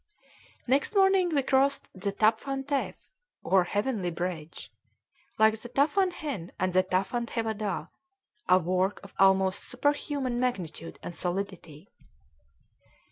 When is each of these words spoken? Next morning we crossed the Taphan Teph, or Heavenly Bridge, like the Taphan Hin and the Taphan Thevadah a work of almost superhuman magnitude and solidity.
Next 0.65 0.95
morning 0.95 1.29
we 1.29 1.43
crossed 1.43 1.87
the 1.93 2.11
Taphan 2.11 2.63
Teph, 2.65 2.95
or 3.43 3.65
Heavenly 3.65 4.09
Bridge, 4.09 4.71
like 5.37 5.53
the 5.59 5.69
Taphan 5.69 6.09
Hin 6.11 6.51
and 6.59 6.73
the 6.73 6.81
Taphan 6.83 7.27
Thevadah 7.27 7.89
a 8.49 8.57
work 8.57 8.99
of 9.03 9.13
almost 9.19 9.63
superhuman 9.63 10.39
magnitude 10.39 10.97
and 11.03 11.15
solidity. 11.15 11.91